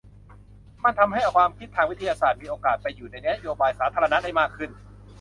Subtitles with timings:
[0.83, 4.69] มันทำให้ความคิดทางวิทยาศาสตร์มีโอกาสไปอยู่ในนโยบายสาธารณะได้มากขึ้น